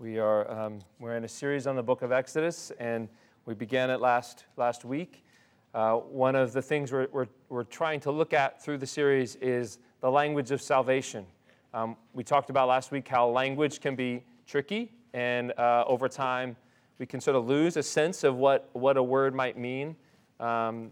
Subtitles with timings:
[0.00, 3.08] We are um, we're in a series on the book of Exodus, and
[3.46, 5.24] we began it last last week.
[5.72, 9.36] Uh, one of the things we're, we're, we're trying to look at through the series
[9.36, 11.24] is the language of salvation.
[11.72, 16.56] Um, we talked about last week how language can be tricky, and uh, over time
[16.98, 19.94] we can sort of lose a sense of what, what a word might mean
[20.40, 20.90] um,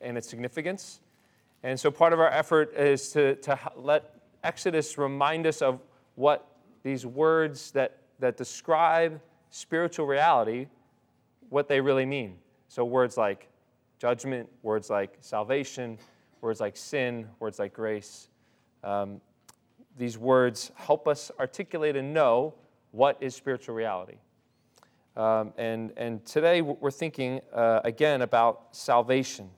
[0.00, 1.00] and its significance.
[1.64, 4.14] And so part of our effort is to, to let
[4.44, 5.80] Exodus remind us of
[6.14, 6.46] what
[6.84, 9.20] these words that, that describe
[9.50, 10.66] spiritual reality,
[11.48, 12.36] what they really mean.
[12.68, 13.48] So words like
[13.98, 15.98] judgment, words like salvation,
[16.40, 18.28] words like sin, words like grace.
[18.82, 19.20] Um,
[19.96, 22.54] these words help us articulate and know
[22.90, 24.16] what is spiritual reality.
[25.16, 29.48] Um, and, and today we're thinking uh, again about salvation.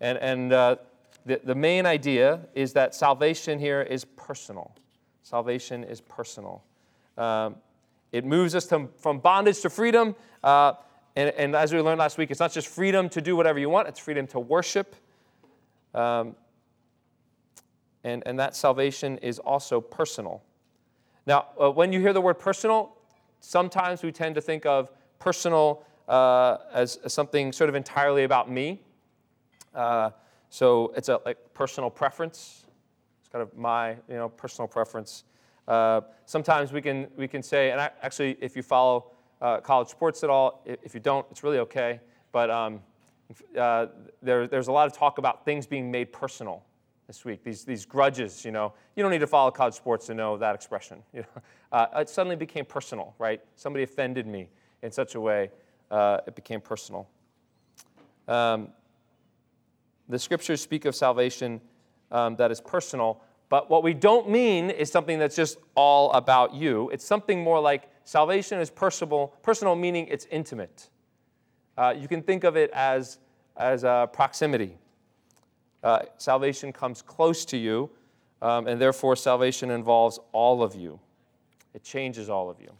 [0.00, 0.76] And, and uh,
[1.24, 4.74] the, the main idea is that salvation here is personal.
[5.22, 6.62] Salvation is personal.
[7.16, 7.56] Um,
[8.12, 10.14] it moves us to, from bondage to freedom.
[10.42, 10.74] Uh,
[11.16, 13.68] and, and, as we learned last week, it's not just freedom to do whatever you
[13.68, 14.94] want, it's freedom to worship.
[15.94, 16.36] Um,
[18.04, 20.42] and, and that salvation is also personal.
[21.26, 22.96] Now, uh, when you hear the word personal,
[23.40, 28.50] sometimes we tend to think of personal uh, as, as, something sort of entirely about
[28.50, 28.80] me.
[29.74, 30.10] Uh,
[30.48, 32.64] so it's a like, personal preference.
[33.20, 35.24] It's kind of my you know, personal preference.
[35.68, 39.88] Uh, sometimes we can, we can say, and I, actually, if you follow uh, college
[39.88, 42.00] sports at all, if you don't, it's really okay.
[42.32, 42.80] But um,
[43.56, 43.86] uh,
[44.22, 46.64] there, there's a lot of talk about things being made personal
[47.06, 47.44] this week.
[47.44, 50.54] These, these grudges, you know, you don't need to follow college sports to know that
[50.54, 51.02] expression.
[51.12, 51.42] You know?
[51.70, 53.42] Uh, it suddenly became personal, right?
[53.56, 54.48] Somebody offended me
[54.82, 55.50] in such a way,
[55.90, 57.06] uh, it became personal.
[58.26, 58.68] Um,
[60.08, 61.60] the scriptures speak of salvation
[62.10, 66.54] um, that is personal, but what we don't mean is something that's just all about
[66.54, 66.90] you.
[66.90, 70.88] It's something more like salvation is personal, personal meaning it's intimate.
[71.76, 73.18] Uh, you can think of it as,
[73.56, 74.76] as a proximity.
[75.82, 77.88] Uh, salvation comes close to you,
[78.42, 80.98] um, and therefore salvation involves all of you.
[81.72, 82.70] It changes all of you.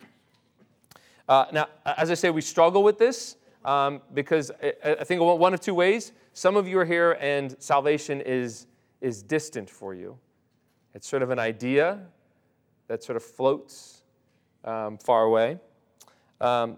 [1.29, 5.55] Uh, now, as I say, we struggle with this um, because I, I think one
[5.55, 6.13] of two ways.
[6.33, 8.67] Some of you are here and salvation is,
[9.01, 10.19] is distant for you.
[10.99, 12.01] It's sort of an idea
[12.89, 14.03] that sort of floats
[14.65, 15.61] um, far away.
[16.41, 16.77] Um,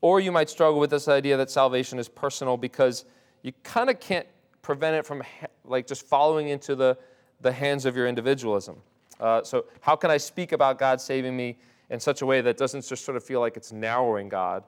[0.00, 3.04] or you might struggle with this idea that salvation is personal because
[3.42, 4.28] you kind of can't
[4.62, 5.24] prevent it from
[5.64, 6.96] like just following into the,
[7.40, 8.76] the hands of your individualism.
[9.18, 11.58] Uh, so how can I speak about God saving me
[11.90, 14.62] in such a way that doesn't just sort of feel like it's narrowing God,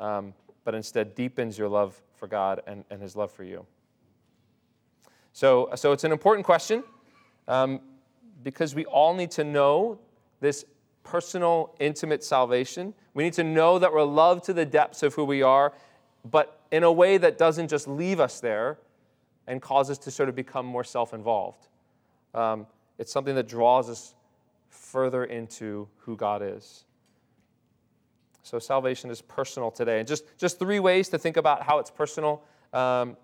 [0.00, 0.32] um,
[0.64, 3.66] but instead deepens your love for God and, and his love for you?
[5.34, 6.82] So, so it's an important question
[7.48, 7.80] um,
[8.42, 9.98] because we all need to know
[10.40, 10.64] this
[11.02, 12.92] personal, intimate salvation.
[13.14, 15.72] We need to know that we're loved to the depths of who we are,
[16.24, 18.78] but in a way that doesn't just leave us there
[19.46, 21.68] and cause us to sort of become more self involved.
[22.34, 22.66] Um,
[22.98, 24.14] it's something that draws us
[24.68, 26.84] further into who God is.
[28.42, 29.98] So salvation is personal today.
[29.98, 32.42] And just, just three ways to think about how it's personal.
[32.72, 33.16] Um,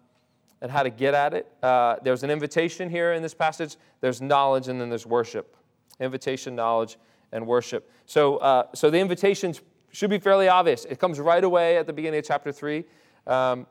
[0.62, 1.52] and how to get at it.
[1.62, 5.56] Uh, there's an invitation here in this passage, there's knowledge, and then there's worship.
[6.00, 6.96] Invitation, knowledge,
[7.32, 7.90] and worship.
[8.06, 10.84] So, uh, so the invitations should be fairly obvious.
[10.84, 12.84] It comes right away at the beginning of chapter 3.
[13.26, 13.66] Um,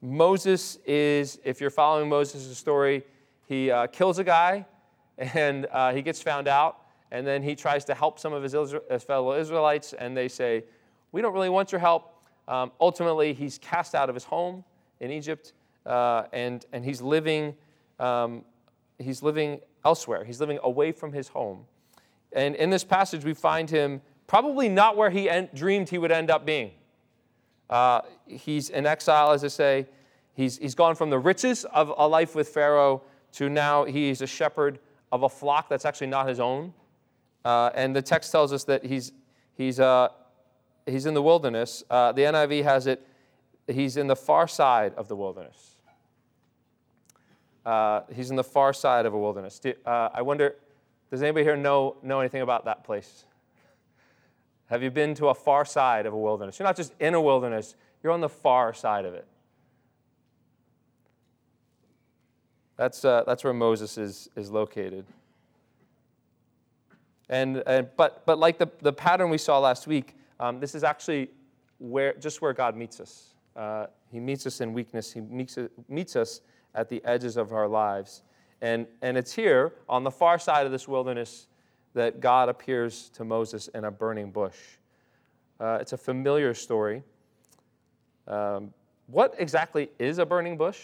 [0.00, 3.04] Moses is, if you're following Moses' story,
[3.46, 4.64] he uh, kills a guy
[5.18, 6.78] and uh, he gets found out,
[7.10, 8.54] and then he tries to help some of his,
[8.90, 10.64] his fellow Israelites, and they say,
[11.12, 12.14] We don't really want your help.
[12.48, 14.64] Um, ultimately, he's cast out of his home
[15.00, 15.52] in Egypt
[15.90, 17.54] uh, and, and he's, living,
[17.98, 18.44] um,
[18.98, 20.24] he's living elsewhere.
[20.24, 21.64] He's living away from his home.
[22.32, 26.12] And in this passage, we find him probably not where he en- dreamed he would
[26.12, 26.70] end up being.
[27.68, 29.86] Uh, he's in exile, as I say.
[30.34, 33.02] He's, he's gone from the riches of a life with Pharaoh
[33.32, 34.78] to now he's a shepherd
[35.10, 36.72] of a flock that's actually not his own.
[37.44, 39.10] Uh, and the text tells us that he's,
[39.54, 40.08] he's, uh,
[40.86, 41.82] he's in the wilderness.
[41.90, 43.04] Uh, the NIV has it,
[43.66, 45.69] he's in the far side of the wilderness.
[47.64, 49.60] Uh, he's in the far side of a wilderness.
[49.64, 50.56] Uh, I wonder,
[51.10, 53.24] does anybody here know, know anything about that place?
[54.66, 56.58] Have you been to a far side of a wilderness?
[56.58, 59.26] You're not just in a wilderness, you're on the far side of it.
[62.76, 65.04] That's, uh, that's where Moses is, is located.
[67.28, 70.82] And, and, but, but like the, the pattern we saw last week, um, this is
[70.82, 71.30] actually
[71.78, 73.34] where, just where God meets us.
[73.54, 75.58] Uh, he meets us in weakness, He meets,
[75.88, 76.40] meets us
[76.74, 78.22] at the edges of our lives.
[78.62, 81.46] And, and it's here on the far side of this wilderness
[81.94, 84.56] that God appears to Moses in a burning bush.
[85.58, 87.02] Uh, it's a familiar story.
[88.28, 88.72] Um,
[89.06, 90.78] what exactly is a burning bush?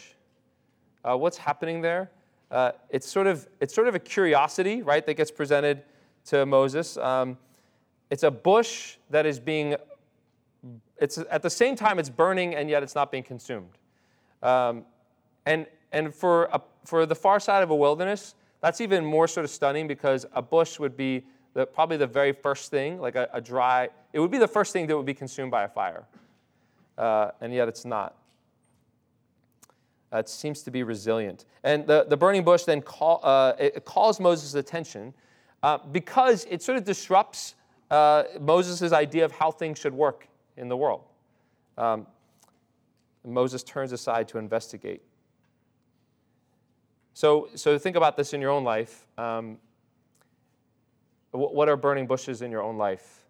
[1.05, 2.11] Uh, what's happening there?
[2.51, 5.83] Uh, it's, sort of, it's sort of a curiosity, right, that gets presented
[6.27, 6.97] to Moses.
[6.97, 7.39] Um,
[8.11, 9.77] it's a bush that is being,
[10.99, 13.79] it's at the same time it's burning and yet it's not being consumed.
[14.43, 14.85] Um,
[15.45, 15.67] and
[15.97, 19.51] and for, a, for the far side of a wilderness, that's even more sort of
[19.51, 23.41] stunning because a bush would be the, probably the very first thing, like a, a,
[23.41, 26.05] dry, it would be the first thing that would be consumed by a fire.
[26.99, 28.15] Uh, and yet it's not.
[30.13, 31.47] Uh, it seems to be resilient.
[31.65, 35.15] And the, the burning bush then call, uh, it calls Moses' attention
[35.63, 37.55] uh, because it sort of disrupts
[37.91, 40.29] uh, Moses' idea of how things should work
[40.59, 41.05] in the world.
[41.79, 42.07] Um,
[43.25, 45.03] Moses turns aside to investigate.
[47.17, 49.07] So, so think about this in your own life.
[49.17, 49.57] Um,
[51.31, 53.25] what are burning bushes in your own life?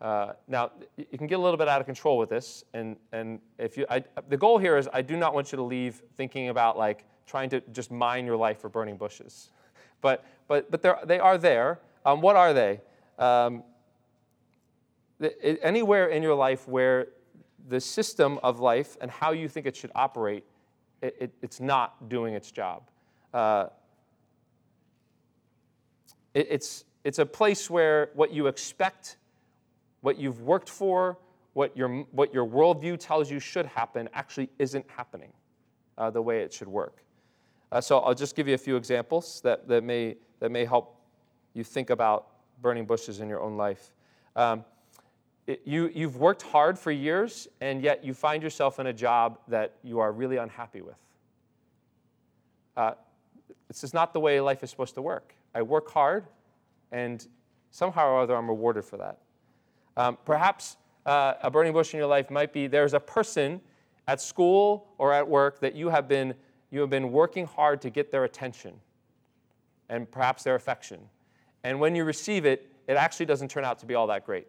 [0.00, 3.38] Uh, now, you can get a little bit out of control with this, and, and
[3.56, 6.48] if you, I, the goal here is I do not want you to leave thinking
[6.48, 9.50] about like trying to just mine your life for burning bushes,
[10.00, 11.78] but but but they are there.
[12.04, 12.80] Um, what are they?
[13.20, 13.62] Um,
[15.20, 17.06] the, anywhere in your life where
[17.68, 20.42] the system of life and how you think it should operate,
[21.00, 22.82] it, it, it's not doing its job.
[23.34, 23.66] Uh,
[26.32, 29.16] it, it's, it's a place where what you expect,
[30.00, 31.18] what you've worked for,
[31.52, 35.32] what your, what your worldview tells you should happen actually isn't happening
[35.98, 37.04] uh, the way it should work.
[37.72, 41.00] Uh, so I'll just give you a few examples that, that, may, that may help
[41.54, 42.28] you think about
[42.62, 43.92] burning bushes in your own life.
[44.36, 44.64] Um,
[45.46, 49.38] it, you, you've worked hard for years, and yet you find yourself in a job
[49.48, 50.96] that you are really unhappy with.
[52.76, 52.92] Uh,
[53.68, 55.34] this is not the way life is supposed to work.
[55.54, 56.26] I work hard,
[56.92, 57.26] and
[57.70, 59.18] somehow or other I'm rewarded for that.
[59.96, 60.76] Um, perhaps
[61.06, 63.60] uh, a burning bush in your life might be there's a person
[64.06, 66.34] at school or at work that you have been
[66.70, 68.74] you have been working hard to get their attention
[69.88, 70.98] and perhaps their affection.
[71.62, 74.48] And when you receive it, it actually doesn't turn out to be all that great.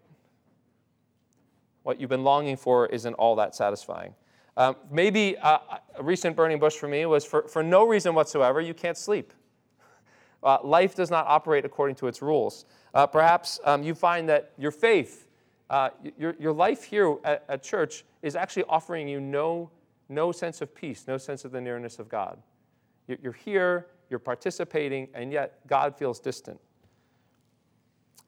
[1.84, 4.16] What you've been longing for isn't all that satisfying.
[4.58, 5.60] Um, maybe uh,
[5.96, 9.34] a recent burning bush for me was for, for no reason whatsoever, you can't sleep.
[10.44, 12.66] Uh, life does not operate according to its rules.
[12.94, 15.28] Uh, perhaps um, you find that your faith,
[15.70, 19.70] uh, your, your life here at, at, church, is actually offering you no,
[20.08, 22.38] no sense of peace, no sense of the nearness of God.
[23.08, 26.60] You're here, you're participating, and yet God feels distant.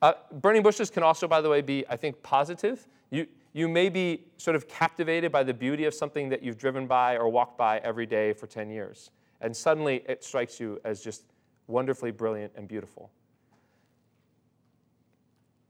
[0.02, 2.88] Uh, burning bushes can also, by the way, be, I think, positive.
[3.10, 6.88] You, you may be sort of captivated by the beauty of something that you've driven
[6.88, 9.12] by or walked by every day for 10 years.
[9.42, 11.24] And suddenly it strikes you as just
[11.68, 13.12] wonderfully brilliant and beautiful.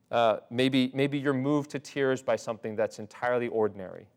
[0.09, 4.07] Uh, maybe, maybe you're moved to tears by something that's entirely ordinary.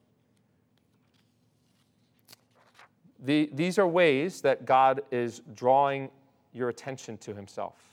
[3.22, 6.10] The, these are ways that God is drawing
[6.52, 7.89] your attention to Himself.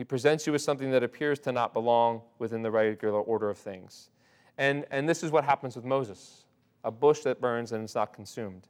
[0.00, 3.58] He presents you with something that appears to not belong within the regular order of
[3.58, 4.08] things.
[4.56, 6.46] And, and this is what happens with Moses
[6.84, 8.66] a bush that burns and is not consumed.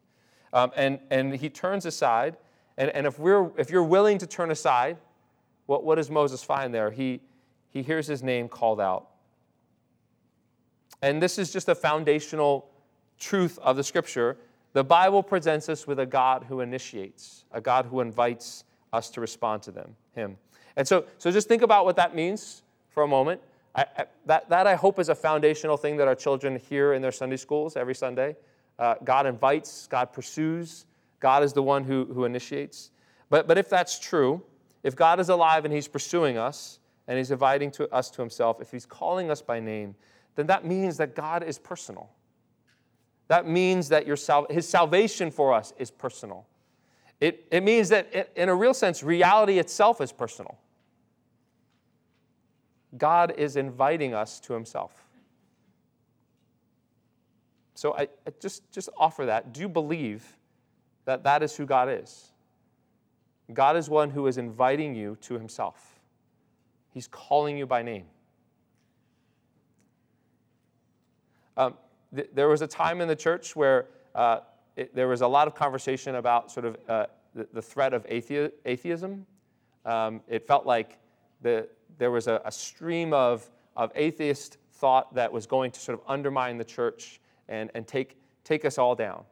[0.53, 2.37] Um, and, and he turns aside.
[2.77, 4.97] And, and if, we're, if you're willing to turn aside,
[5.67, 6.91] what, what does Moses find there?
[6.91, 7.21] He,
[7.69, 9.11] he hears his name called out.
[11.01, 12.69] And this is just a foundational
[13.21, 14.37] truth of the scripture.
[14.73, 19.21] The Bible presents us with a God who initiates, a God who invites us to
[19.21, 20.37] respond to them, him.
[20.81, 23.43] And so, so just think about what that means for a moment.
[23.75, 27.03] I, I, that, that, I hope, is a foundational thing that our children hear in
[27.03, 28.35] their Sunday schools every Sunday.
[28.79, 30.87] Uh, God invites, God pursues,
[31.21, 32.93] God is the one who, who initiates.
[33.29, 34.41] But, but if that's true,
[34.83, 38.63] if God is alive and He's pursuing us and He's inviting to us to Himself,
[38.63, 39.95] if He's calling us by name,
[40.35, 42.09] then that means that God is personal.
[43.29, 46.47] That means that your sal- His salvation for us is personal.
[47.21, 50.57] It, it means that, in a real sense, reality itself is personal.
[52.97, 55.07] God is inviting us to Himself.
[57.75, 59.53] So I, I, just, just offer that.
[59.53, 60.37] Do you believe
[61.07, 62.31] that that is who God is?
[63.53, 66.01] God is one who is inviting you to Himself,
[66.93, 68.07] He's calling you by name.
[71.57, 71.75] Um,
[72.15, 74.41] th- there was a time in the church where uh,
[74.77, 78.07] it, there was a lot of conversation about sort of uh, the, the, threat of
[78.07, 79.27] athe- atheism.
[79.85, 80.99] Um, it felt like
[81.43, 81.69] the,
[81.99, 86.05] there was a, a, stream of, of atheist thought that was going to sort of
[86.09, 89.25] undermine the church and, and take, take us all down.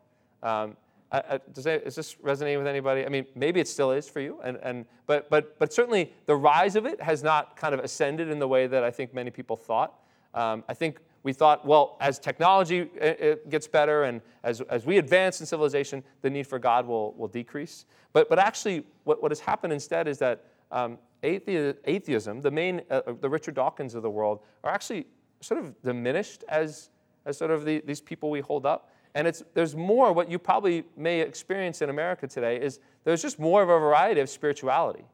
[0.43, 0.77] Um,
[1.11, 3.07] I, I, does this resonating with anybody?
[3.07, 6.37] I mean, maybe it still is for you, and, and, but, but, but certainly the
[6.37, 9.31] rise of it has not kind of ascended in the way that I think many
[9.31, 9.95] people thought.
[10.35, 14.99] Um, I think we thought, well, as technology uh, gets better and as, as we
[14.99, 17.87] advance in civilization, the need for God will, will decrease.
[18.13, 22.83] But, but actually, what, what has happened instead is that um, athe- atheism, the main,
[22.91, 25.07] uh, uh, the Richard Dawkins of the world, are actually
[25.41, 26.91] sort of diminished as,
[27.25, 28.91] as sort of the, these people we hold up.
[29.15, 33.39] And it's, there's more, what you probably may experience in America today is there's just
[33.39, 35.05] more of a variety of spirituality.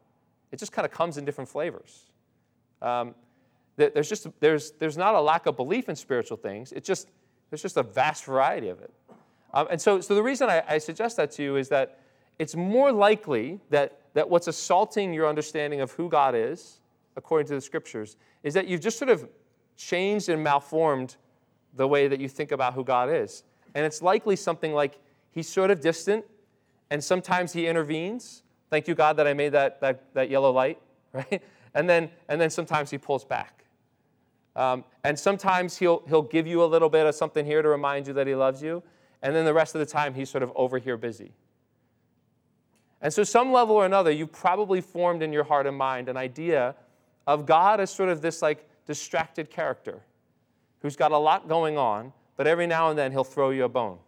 [0.51, 2.13] It just kind of comes in different flavors.
[2.83, 3.15] Um,
[3.77, 6.71] there's just there's, there's not a lack of belief in spiritual things.
[6.73, 7.11] It's just
[7.51, 8.93] there's just a vast variety of it.
[9.53, 12.01] Um, and so, so the reason I, I suggest that to you is that
[12.39, 16.81] it's more likely that, that what's assaulting your understanding of who God is,
[17.17, 19.29] according to the scriptures, is that you've just sort of
[19.77, 21.17] changed and malformed
[21.75, 23.45] the way that you think about who God is.
[23.75, 25.01] And it's likely something like
[25.31, 26.25] he's sort of distant,
[26.91, 28.43] and sometimes he intervenes.
[28.71, 30.81] Thank you, God, that I made that, that, that yellow light,
[31.13, 31.43] right?
[31.75, 33.65] And then, and then sometimes he pulls back.
[34.57, 38.07] Um, and sometimes he'll, he'll give you a little bit of something here to remind
[38.07, 38.83] you that he loves you.
[39.23, 41.33] And then the rest of the time, he's sort of over here busy.
[43.05, 46.17] And so, some level or another, you've probably formed in your heart and mind an
[46.17, 46.75] idea
[47.27, 50.01] of God as sort of this like distracted character
[50.81, 53.69] who's got a lot going on, but every now and then he'll throw you a
[53.69, 53.99] bone,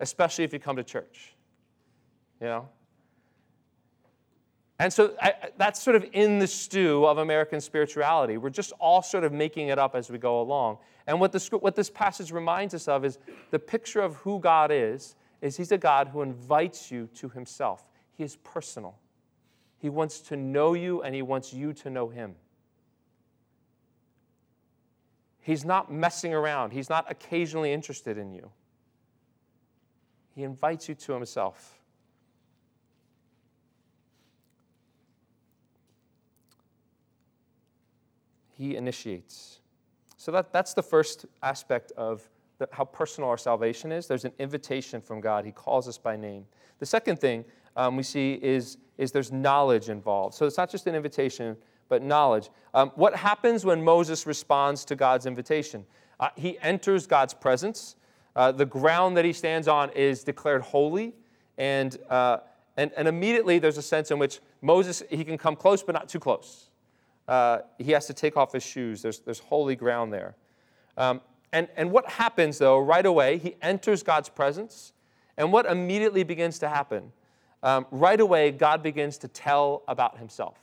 [0.00, 1.34] especially if you come to church.
[2.40, 2.68] You know?
[4.78, 8.38] And so I, that's sort of in the stew of American spirituality.
[8.38, 10.78] We're just all sort of making it up as we go along.
[11.06, 13.18] And what, what this passage reminds us of is
[13.50, 17.90] the picture of who God is, is he's a God who invites you to himself.
[18.16, 18.98] He is personal.
[19.76, 22.34] He wants to know you and he wants you to know him.
[25.40, 26.72] He's not messing around.
[26.72, 28.50] He's not occasionally interested in you.
[30.34, 31.78] He invites you to himself.
[38.56, 39.58] He initiates.
[40.16, 42.30] So that, that's the first aspect of
[42.72, 44.06] how personal our salvation is.
[44.06, 46.46] There's an invitation from God, He calls us by name.
[46.78, 47.44] The second thing
[47.76, 50.34] um, we see is, is there's knowledge involved.
[50.34, 51.56] So it's not just an invitation,
[51.88, 52.50] but knowledge.
[52.72, 55.84] Um, what happens when Moses responds to God's invitation?
[56.20, 57.96] Uh, he enters God's presence.
[58.36, 61.14] Uh, the ground that he stands on is declared holy,
[61.58, 62.38] and, uh,
[62.76, 66.08] and, and immediately there's a sense in which Moses, he can come close, but not
[66.08, 66.70] too close
[67.28, 69.02] uh, he has to take off his shoes.
[69.02, 70.36] There's, there's holy ground there.
[70.96, 71.20] Um,
[71.54, 74.92] and, and what happens, though, right away, he enters God's presence.
[75.36, 77.12] And what immediately begins to happen?
[77.62, 80.58] Um, right away, God begins to tell about himself.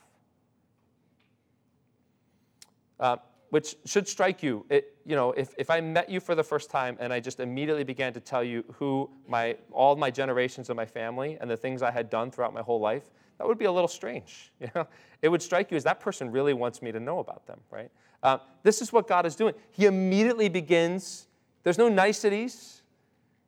[3.00, 3.16] Uh,
[3.52, 4.66] which should strike you.
[4.70, 7.40] It, you know, if, if I met you for the first time and I just
[7.40, 11.58] immediately began to tell you who my, all my generations of my family and the
[11.58, 13.10] things I had done throughout my whole life,
[13.42, 14.52] that would be a little strange.
[14.60, 14.88] You know?
[15.24, 17.90] It would strike you as that person really wants me to know about them, right?
[18.22, 19.56] Uh, this is what God is doing.
[19.72, 21.28] He immediately begins,
[21.64, 22.84] there's no niceties.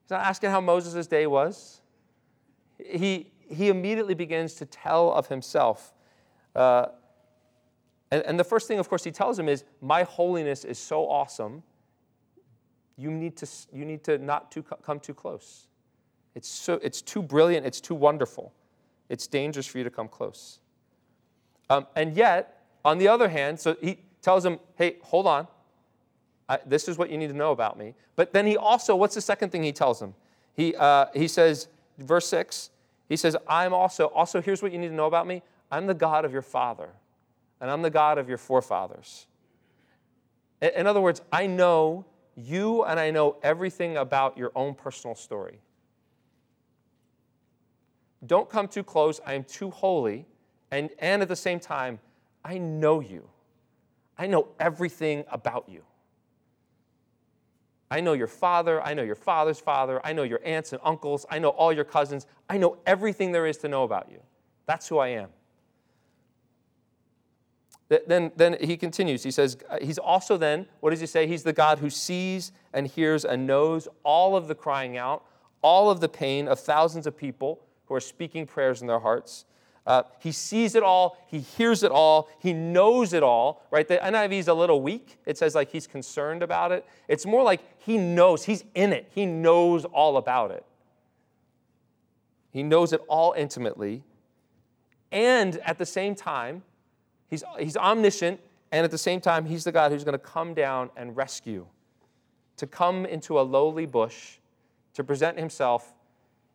[0.02, 1.82] He's not asking how Moses' day was.
[2.80, 5.94] He, he immediately begins to tell of himself.
[6.56, 6.88] Uh,
[8.10, 11.08] and, and the first thing, of course, he tells him is, My holiness is so
[11.08, 11.62] awesome,
[12.98, 15.68] you need to, you need to not too, come too close.
[16.34, 18.54] It's, so, it's too brilliant, it's too wonderful
[19.10, 20.60] it's dangerous for you to come close.
[21.70, 25.48] Um, and yet, on the other hand, so he tells him, hey, hold on.
[26.50, 27.96] I, this is what you need to know about me.
[28.16, 30.14] But then he also, what's the second thing he tells him?
[30.56, 31.68] He, uh, he says,
[31.98, 32.70] verse 6,
[33.08, 35.42] he says, I'm also, also, here's what you need to know about me
[35.72, 36.90] I'm the God of your father,
[37.60, 39.28] and I'm the God of your forefathers.
[40.62, 42.06] In, in other words, I know
[42.36, 45.60] you and I know everything about your own personal story.
[48.26, 49.20] Don't come too close.
[49.26, 50.26] I am too holy.
[50.72, 52.00] And, and at the same time,
[52.44, 53.30] I know you.
[54.18, 55.84] I know everything about you.
[57.92, 58.82] I know your father.
[58.82, 60.02] I know your father's father.
[60.04, 61.26] I know your aunts and uncles.
[61.30, 62.26] I know all your cousins.
[62.50, 64.20] I know everything there is to know about you.
[64.66, 65.30] That's who I am.
[68.08, 69.22] Then, then he continues.
[69.22, 71.28] He says, He's also then, what does he say?
[71.28, 75.24] He's the God who sees and hears and knows all of the crying out,
[75.62, 77.60] all of the pain of thousands of people
[77.94, 79.46] are speaking prayers in their hearts.
[79.86, 83.88] Uh, he sees it all, he hears it all, he knows it all, right?
[83.88, 85.18] The NIV is a little weak.
[85.26, 86.86] It says like he's concerned about it.
[87.10, 90.66] It's more like he knows, he's in it, he knows all about it.
[92.52, 94.04] He knows it all intimately.
[95.12, 96.64] And at the same time,
[97.30, 98.40] he's, he's omniscient,
[98.72, 101.68] and at the same time, he's the God who's going to come down and rescue,
[102.58, 104.38] to come into a lowly bush,
[104.94, 105.94] to present himself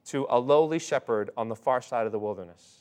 [0.09, 2.79] to a lowly shepherd on the far side of the wilderness.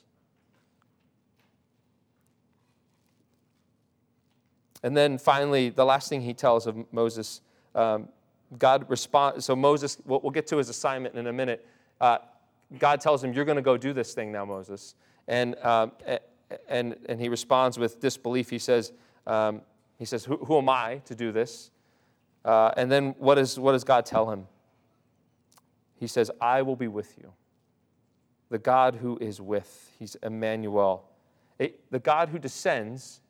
[4.84, 7.42] And then finally, the last thing he tells of Moses,
[7.76, 8.10] um,
[8.58, 9.46] God responds.
[9.46, 11.66] So Moses, what we'll get to his assignment in a minute.
[12.00, 12.20] Uh,
[12.78, 14.96] God tells him, "You're going to go do this thing now, Moses."
[15.28, 15.92] And um,
[16.70, 18.50] and and he responds with disbelief.
[18.50, 18.94] He says,
[19.26, 19.62] um,
[19.98, 21.72] "He says, who, who, am I to do this?"
[22.46, 24.48] Uh, and then what, is, what does God tell him?
[26.00, 27.34] He says, "I will be with you."
[28.50, 29.92] The God who is with.
[30.00, 31.10] He's Emmanuel.
[31.60, 33.22] It, the God who descends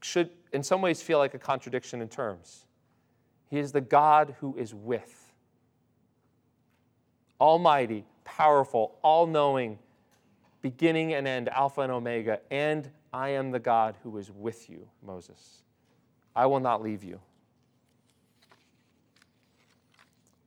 [0.00, 2.66] should, in some ways, feel like a contradiction in terms.
[3.50, 5.32] He is the God who is with.
[7.40, 9.78] Almighty, powerful, all knowing,
[10.62, 14.88] beginning and end, Alpha and Omega, and I am the God who is with you,
[15.02, 15.62] Moses.
[16.34, 17.20] I will not leave you.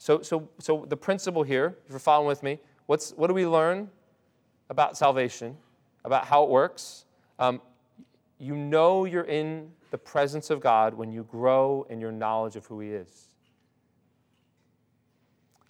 [0.07, 3.45] So, so, so the principle here, if you're following with me, what's, what do we
[3.45, 3.89] learn
[4.69, 5.57] about salvation,
[6.05, 7.03] about how it works?
[7.39, 7.61] Um,
[8.39, 12.65] you know you're in the presence of God when you grow in your knowledge of
[12.67, 13.27] who He is.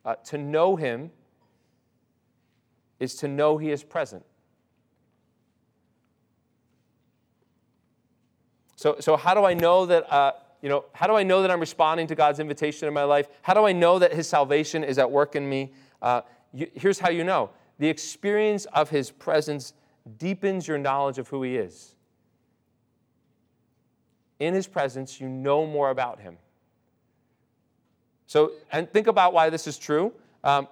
[0.06, 1.10] Uh, to know Him
[3.00, 4.24] is to know He is present.
[8.76, 10.14] So, so how do I know that?
[10.14, 13.04] Uh, you know, how do I know that I'm responding to God's invitation in my
[13.04, 13.28] life?
[13.42, 15.72] How do I know that His salvation is at work in me?
[16.02, 16.22] Uh,
[16.54, 17.50] you, here's how you know:
[17.80, 19.74] the experience of His presence
[20.18, 21.96] deepens your knowledge of who He is
[24.40, 26.38] in his presence, you know more about him.
[28.28, 30.14] So, and think about why this is true.
[30.44, 30.68] Um,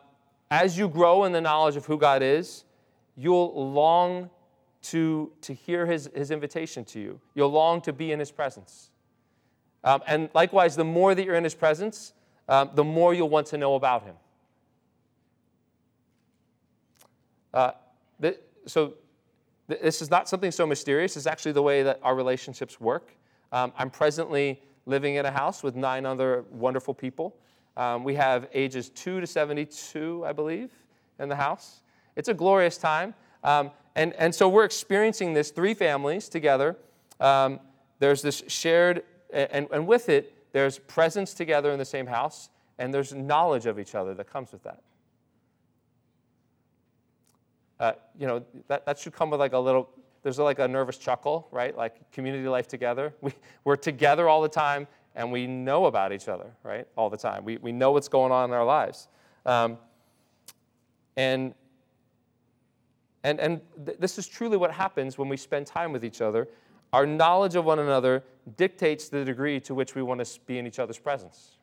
[0.52, 2.66] as you grow in the knowledge of who God is,
[3.16, 4.30] you'll long
[4.84, 7.20] to, to hear his, his invitation to you.
[7.34, 8.92] You'll long to be in his presence.
[9.86, 12.12] Um, and likewise, the more that you're in his presence,
[12.50, 14.16] um, the more you'll want to know about him.
[17.54, 17.72] Uh,
[18.22, 18.96] th- so,
[19.70, 21.16] th- this is not something so mysterious.
[21.16, 23.16] It's actually the way that our relationships work.
[23.52, 27.36] Um, I'm presently living in a house with nine other wonderful people.
[27.78, 30.72] Um, we have ages 2 to 72, I believe,
[31.20, 31.82] in the house.
[32.16, 33.14] It's a glorious time.
[33.44, 36.76] Um, and, and so we're experiencing this, three families together.
[37.20, 37.60] Um,
[38.00, 42.94] there's this shared, and, and with it, there's presence together in the same house, and
[42.94, 44.82] there's knowledge of each other that comes with that.
[47.80, 49.90] Uh, you know, that, that should come with like a little
[50.26, 51.78] there's like a nervous chuckle, right?
[51.78, 53.14] Like community life together.
[53.22, 53.32] We,
[53.64, 56.88] we're together all the time and we know about each other, right?
[56.98, 57.46] All the time.
[57.46, 59.08] We, we know what's going on in our lives.
[59.46, 59.78] Um,
[61.16, 61.54] and
[63.24, 66.48] and, and th- this is truly what happens when we spend time with each other.
[66.96, 68.24] Our knowledge of one another
[68.56, 71.58] dictates the degree to which we want to be in each other's presence.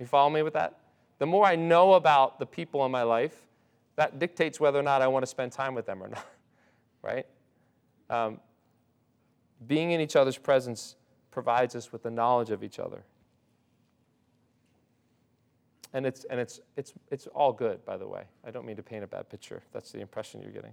[0.00, 0.78] You follow me with that?
[1.18, 3.36] The more I know about the people in my life,
[3.96, 6.26] that dictates whether or not I want to spend time with them or not,
[7.02, 7.26] right?
[8.08, 8.40] Um,
[9.66, 10.96] being in each other's presence
[11.30, 13.04] provides us with the knowledge of each other.
[15.92, 18.22] And it's, and it's, it's, it's all good, by the way.
[18.42, 19.62] I don't mean to paint a bad picture.
[19.74, 20.72] That's the impression you're getting.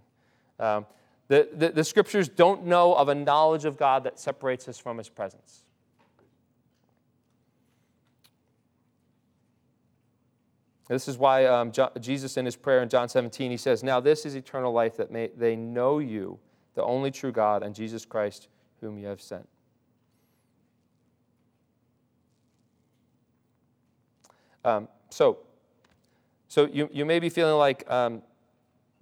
[0.57, 0.85] Um,
[1.31, 4.97] the, the, the scriptures don't know of a knowledge of God that separates us from
[4.97, 5.63] his presence.
[10.89, 14.25] This is why um, Jesus, in his prayer in John 17, he says, Now this
[14.25, 16.37] is eternal life, that may, they know you,
[16.75, 18.49] the only true God, and Jesus Christ,
[18.81, 19.47] whom you have sent.
[24.65, 25.37] Um, so,
[26.49, 28.21] so you, you may be feeling like, um,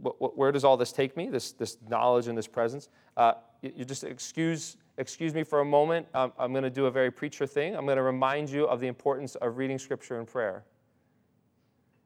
[0.02, 1.30] where does all this take me?
[1.30, 2.90] This, this knowledge and this presence.
[3.18, 6.08] Uh, you, you, just excuse, excuse me for a moment.
[6.14, 7.76] Um, I'm going to do a very preacher thing.
[7.76, 10.64] I'm going to remind you of the importance of reading Scripture and prayer.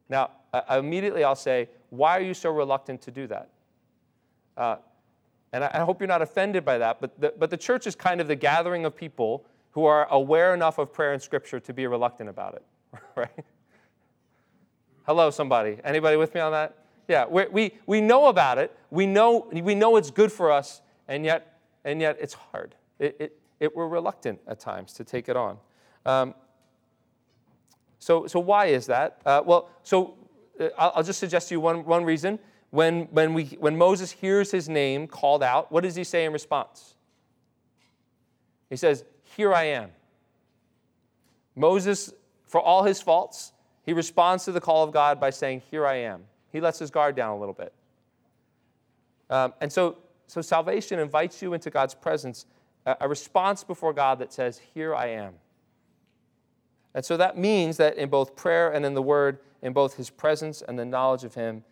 [0.09, 0.31] Now,
[0.69, 3.49] immediately I'll say, why are you so reluctant to do that?
[4.57, 4.77] Uh,
[5.51, 7.95] and I, I hope you're not offended by that, but the, but the church is
[7.95, 11.73] kind of the gathering of people who are aware enough of prayer and scripture to
[11.73, 12.63] be reluctant about it,
[13.15, 13.45] right?
[15.05, 15.77] Hello, somebody.
[15.83, 16.77] Anybody with me on that?
[17.07, 18.75] Yeah, we, we, we know about it.
[18.89, 22.75] We know, we know it's good for us, and yet, and yet it's hard.
[22.99, 25.57] It, it, it, we're reluctant at times to take it on.
[26.05, 26.33] Um,
[27.99, 29.21] so, so why is that?
[29.25, 30.15] Uh, well, so
[30.59, 32.39] uh, I'll, I'll just suggest to you one, one reason
[32.73, 36.33] when, when, we, when Moses hears his name called out, what does he say in
[36.33, 36.95] response?
[38.67, 39.91] He says, Here I am.
[41.55, 42.11] Moses,
[42.47, 45.97] for all his faults, he responds to the call of God by saying, Here I
[45.97, 46.23] am.
[46.53, 47.73] He lets his guard down a little bit.
[49.29, 52.45] Um, and so, so salvation invites you into God's presence,
[52.85, 55.33] a, a response before God that says, Here I am.
[56.93, 60.09] And so that means that in both prayer and in the word, in both his
[60.09, 61.63] presence and the knowledge of him,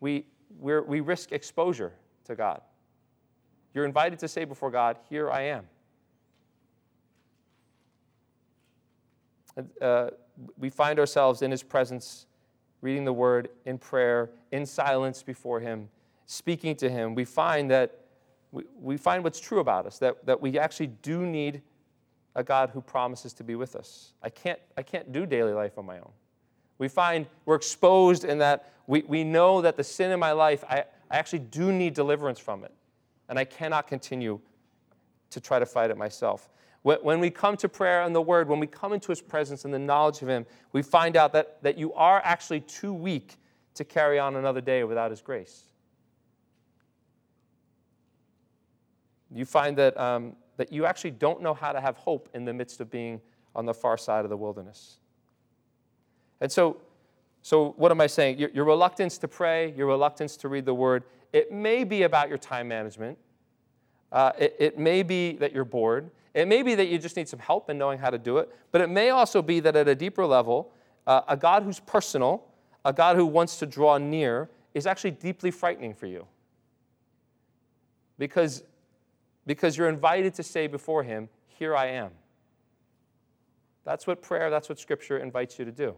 [0.00, 0.26] we,
[0.60, 1.92] we risk exposure
[2.24, 2.60] to God.
[3.74, 5.64] You're invited to say before God, Here I am.
[9.80, 10.10] Uh,
[10.58, 12.26] we find ourselves in his presence,
[12.80, 15.88] reading the word in prayer, in silence before him,
[16.26, 17.14] speaking to him.
[17.14, 18.00] We find that
[18.52, 21.62] we, we find what's true about us, that, that we actually do need
[22.34, 24.12] a God who promises to be with us.
[24.22, 26.12] I can't, I can't do daily life on my own.
[26.78, 30.62] We find we're exposed in that we, we know that the sin in my life,
[30.68, 32.72] I, I actually do need deliverance from it.
[33.28, 34.38] And I cannot continue
[35.30, 36.48] to try to fight it myself.
[36.86, 39.74] When we come to prayer and the word, when we come into his presence and
[39.74, 43.38] the knowledge of him, we find out that, that you are actually too weak
[43.74, 45.64] to carry on another day without his grace.
[49.34, 52.52] You find that, um, that you actually don't know how to have hope in the
[52.52, 53.20] midst of being
[53.56, 54.98] on the far side of the wilderness.
[56.40, 56.76] And so,
[57.42, 58.38] so what am I saying?
[58.38, 62.28] Your, your reluctance to pray, your reluctance to read the word, it may be about
[62.28, 63.18] your time management.
[64.12, 66.12] Uh, it, it may be that you're bored.
[66.36, 68.54] It may be that you just need some help in knowing how to do it,
[68.70, 70.70] but it may also be that at a deeper level,
[71.06, 72.44] uh, a God who's personal,
[72.84, 76.26] a God who wants to draw near, is actually deeply frightening for you.
[78.18, 78.64] Because,
[79.46, 82.10] because you're invited to say before Him, Here I am.
[83.84, 85.94] That's what prayer, that's what Scripture invites you to do.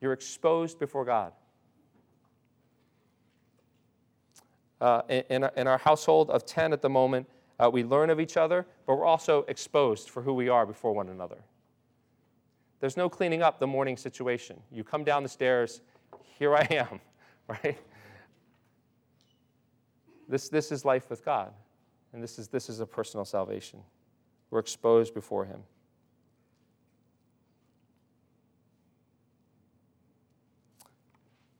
[0.00, 1.32] You're exposed before God.
[4.80, 7.28] Uh, in, in, our household of 10 at the moment,
[7.60, 10.92] uh, we learn of each other, but we're also exposed for who we are before
[10.92, 11.38] one another.
[12.80, 14.58] There's no cleaning up the morning situation.
[14.72, 15.82] You come down the stairs,
[16.38, 17.00] here I am,
[17.48, 17.78] right?
[20.26, 21.52] This, this is life with God,
[22.14, 23.80] and this is, this is a personal salvation.
[24.50, 25.62] We're exposed before Him.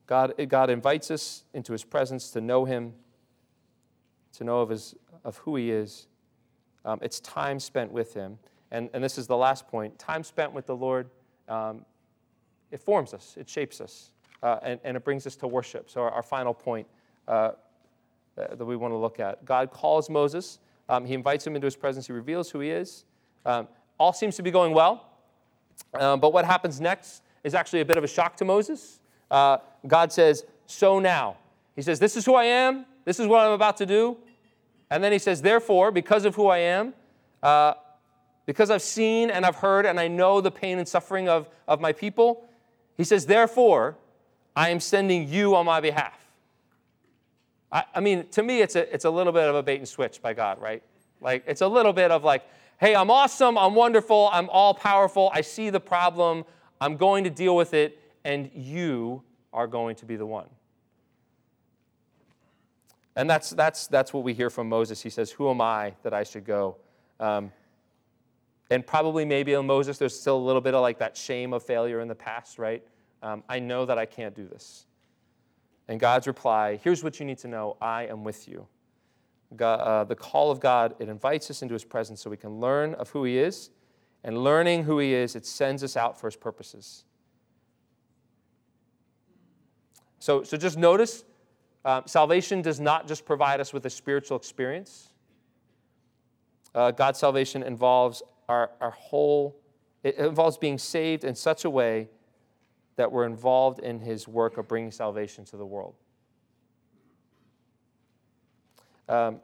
[0.07, 2.95] God, God invites us into His presence to know Him,
[4.33, 6.09] to know of His of who He is.
[6.85, 8.39] Um, it's time spent with Him.
[8.71, 11.11] And, and this is the last point time spent with the Lord,
[11.49, 11.85] um,
[12.71, 15.91] it forms us, it shapes us, uh, and, and it brings us to worship.
[15.91, 16.87] So, our, our final point
[17.27, 17.53] uh,
[18.37, 21.77] that we want to look at God calls Moses, um, He invites him into His
[21.77, 23.05] presence, He reveals who He is.
[23.45, 25.07] Um, all seems to be going well.
[25.95, 29.01] Um, but what happens next is actually a bit of a shock to Moses.
[29.31, 31.37] Uh, God says, So now.
[31.77, 32.87] He says, This is who I am.
[33.05, 34.17] This is what I'm about to do.
[34.91, 36.95] And then he says, Therefore, because of who I am,
[37.43, 37.75] uh,
[38.47, 41.81] because I've seen and I've heard and I know the pain and suffering of, of
[41.81, 42.45] my people,
[42.97, 43.97] he says, Therefore,
[44.57, 46.19] I am sending you on my behalf.
[47.71, 49.89] I, I mean, to me, it's a, it's a little bit of a bait and
[49.89, 50.83] switch by God, right?
[51.21, 52.45] Like, it's a little bit of like,
[52.79, 56.45] hey, I'm awesome, I'm wonderful, I'm all powerful, I see the problem,
[56.81, 59.23] I'm going to deal with it, and you
[59.53, 60.49] are going to be the one.
[63.17, 65.03] And that's, that's, that's what we hear from Moses.
[65.03, 66.77] He says, Who am I that I should go?
[67.19, 67.53] Um,
[68.71, 71.63] and probably maybe in Moses, there's still a little bit of like that shame of
[71.63, 72.83] failure in the past, right?
[73.23, 74.87] Um, I know that I can't do this.
[75.89, 78.67] And God's reply here's what you need to know I am with you.
[79.57, 82.61] God, uh, the call of God, it invites us into his presence so we can
[82.61, 83.71] learn of who he is.
[84.23, 87.05] And learning who he is, it sends us out for his purposes.
[90.21, 91.25] So, so just notice
[91.85, 95.09] um, salvation does not just provide us with a spiritual experience.
[96.75, 99.57] Uh, God's salvation involves our, our whole,
[100.03, 102.09] it involves being saved in such a way
[102.97, 105.95] that we're involved in his work of bringing salvation to the world.
[109.09, 109.41] Um,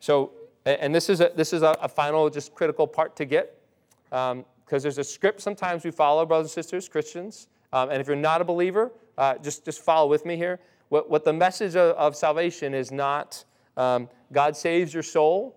[0.00, 0.32] so,
[0.64, 3.60] and this is a, this is a, a final, just critical part to get,
[4.08, 7.48] because um, there's a script sometimes we follow, brothers and sisters, Christians.
[7.72, 10.60] Um, and if you're not a believer, uh, just, just follow with me here.
[10.88, 13.44] What, what the message of, of salvation is not
[13.76, 15.56] um, God saves your soul,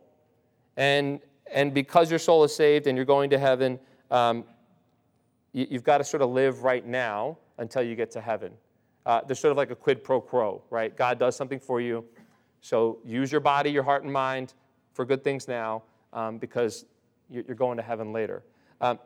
[0.76, 1.20] and,
[1.52, 3.80] and because your soul is saved and you're going to heaven,
[4.12, 4.44] um,
[5.54, 8.54] you, have got to sort of live right now until you get to heaven.
[9.06, 10.96] Uh, there's sort of like a quid pro quo, right?
[10.96, 12.04] God does something for you,
[12.62, 14.54] so use your body, your heart, and mind
[14.94, 16.86] for good things now um, because
[17.30, 18.44] you're going to heaven later.
[18.82, 19.00] Um,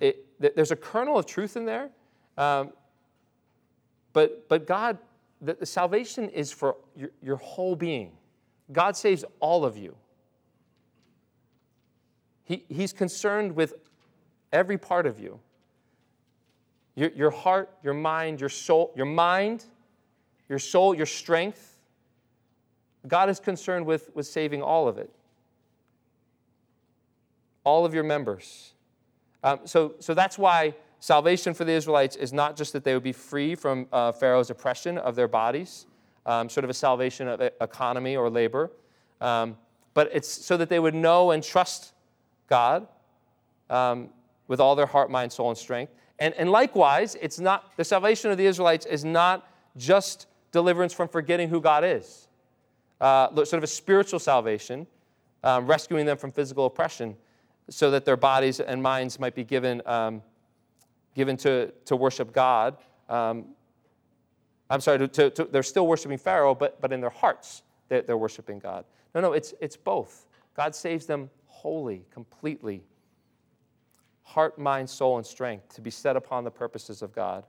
[0.00, 1.90] it, there's a kernel of truth in there,
[2.36, 2.72] um,
[4.14, 4.96] but, but God,
[5.42, 8.12] the, the salvation is for your, your whole being.
[8.72, 9.94] God saves all of you.
[12.44, 13.74] He, he's concerned with
[14.52, 15.40] every part of you
[16.96, 19.64] your, your heart, your mind, your soul, your mind,
[20.48, 21.80] your soul, your strength.
[23.08, 25.10] God is concerned with, with saving all of it,
[27.64, 28.74] all of your members.
[29.42, 33.02] Um, so, so that's why salvation for the Israelites is not just that they would
[33.02, 35.84] be free from uh, Pharaoh's oppression of their bodies,
[36.24, 38.70] um, sort of a salvation of economy or labor,
[39.20, 39.54] um,
[39.92, 41.92] but it's so that they would know and trust
[42.48, 42.88] God
[43.68, 44.08] um,
[44.48, 45.92] with all their heart, mind, soul, and strength.
[46.20, 51.08] And, and likewise, it's not the salvation of the Israelites is not just deliverance from
[51.08, 52.28] forgetting who God is,
[53.02, 54.86] uh, sort of a spiritual salvation,
[55.42, 57.14] um, rescuing them from physical oppression,
[57.68, 60.22] so that their bodies and minds might be given um,
[61.14, 62.76] given to, to worship God.
[63.08, 63.46] Um,
[64.70, 68.02] I'm sorry, to, to, to, they're still worshiping Pharaoh, but, but in their hearts, they're,
[68.02, 68.84] they're worshiping God.
[69.14, 70.26] No, no, it's, it's both.
[70.54, 72.82] God saves them wholly, completely.
[74.22, 77.44] Heart, mind, soul, and strength to be set upon the purposes of God.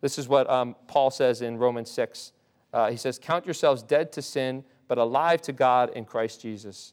[0.00, 2.32] This is what um, Paul says in Romans 6.
[2.74, 6.92] Uh, he says, Count yourselves dead to sin, but alive to God in Christ Jesus.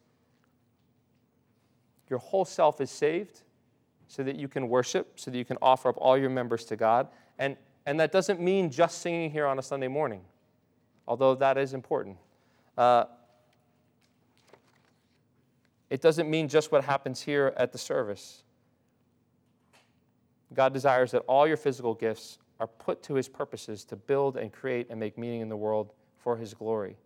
[2.11, 3.41] Your whole self is saved
[4.09, 6.75] so that you can worship, so that you can offer up all your members to
[6.75, 7.07] God.
[7.39, 10.21] And, and that doesn't mean just singing here on a Sunday morning,
[11.07, 12.17] although that is important.
[12.77, 13.05] Uh,
[15.89, 18.43] it doesn't mean just what happens here at the service.
[20.53, 24.51] God desires that all your physical gifts are put to his purposes to build and
[24.51, 26.97] create and make meaning in the world for his glory.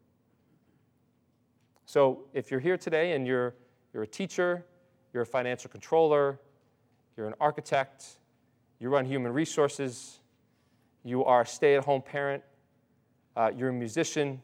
[1.85, 3.53] So if you're here today and you're,
[3.93, 4.65] you're a teacher,
[5.15, 6.37] you're a financial controller,
[7.15, 8.05] you're an architect,
[8.79, 10.19] you run human resources,
[11.05, 12.43] you are a stay at home parent,
[13.37, 14.41] uh, you're a musician.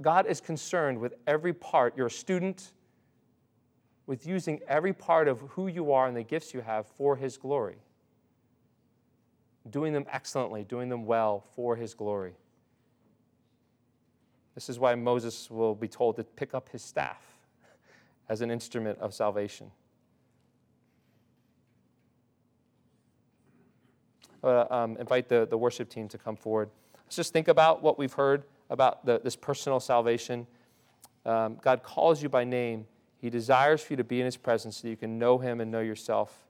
[0.00, 1.94] God is concerned with every part.
[1.94, 2.72] You're a student,
[4.06, 7.36] with using every part of who you are and the gifts you have for His
[7.36, 7.76] glory.
[9.68, 12.32] Doing them excellently, doing them well for His glory.
[14.54, 17.39] This is why Moses will be told to pick up his staff
[18.30, 19.70] as an instrument of salvation.
[24.42, 26.70] Uh, um, invite the, the worship team to come forward.
[27.04, 30.46] Let's just think about what we've heard about the, this personal salvation.
[31.26, 32.86] Um, God calls you by name.
[33.20, 35.70] He desires for you to be in His presence so you can know Him and
[35.70, 36.46] know yourself.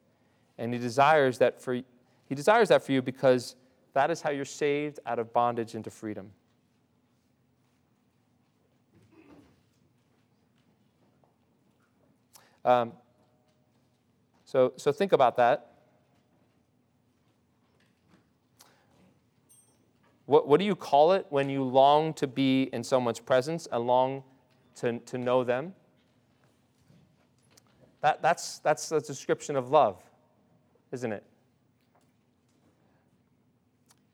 [0.59, 3.57] And He desires that for He desires that for you because
[3.95, 6.31] that is how you're saved out of bondage into freedom.
[12.64, 12.92] Um,
[14.44, 15.70] so, so think about that.
[20.27, 23.87] What, what do you call it when you long to be in someone's presence and
[23.87, 24.23] long
[24.77, 25.75] to, to know them?
[28.01, 30.03] That, that's, that's the description of love,
[30.92, 31.25] isn't it?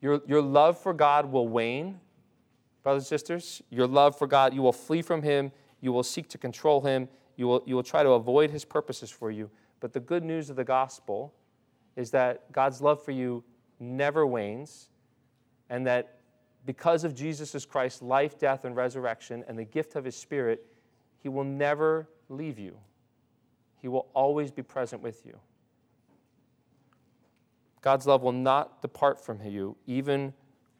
[0.00, 2.00] Your, your love for God will wane,
[2.82, 3.62] brothers and sisters.
[3.70, 7.09] Your love for God, you will flee from Him, you will seek to control Him,
[7.37, 9.51] you will, you will try to avoid his purposes for you.
[9.81, 11.35] But the good news of the gospel
[11.94, 13.44] is that God's love for you
[13.79, 14.88] never wanes,
[15.68, 16.18] and that
[16.64, 20.66] because of Jesus Christ's life, death, and resurrection, and the gift of his Spirit,
[21.18, 22.77] he will never leave you.
[23.81, 25.38] He will always be present with you.
[27.83, 30.33] God's love will not depart from you, even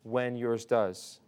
[0.03, 1.21] when yours does.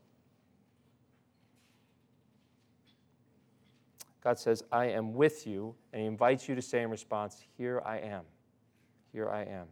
[4.22, 7.82] God says, I am with you, and He invites you to say in response, Here
[7.84, 8.22] I am.
[9.12, 9.66] Here I am.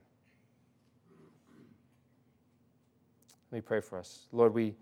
[3.51, 4.27] Let me pray for us.
[4.33, 4.75] Lord, we,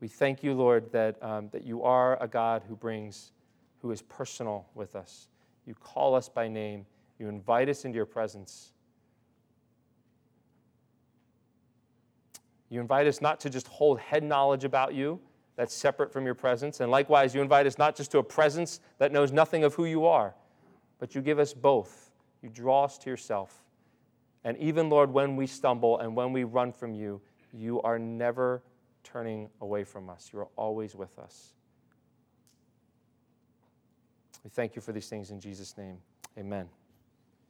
[0.00, 3.32] we thank you, Lord, that, um, that you are a God who brings,
[3.80, 5.28] who is personal with us.
[5.66, 6.86] You call us by name,
[7.18, 8.72] you invite us into your presence.
[12.70, 15.20] You invite us not to just hold head knowledge about you,
[15.58, 16.78] that's separate from your presence.
[16.78, 19.86] And likewise, you invite us not just to a presence that knows nothing of who
[19.86, 20.36] you are,
[21.00, 22.12] but you give us both.
[22.42, 23.64] You draw us to yourself.
[24.44, 27.20] And even, Lord, when we stumble and when we run from you,
[27.52, 28.62] you are never
[29.02, 30.30] turning away from us.
[30.32, 31.54] You are always with us.
[34.44, 35.98] We thank you for these things in Jesus' name.
[36.38, 36.68] Amen.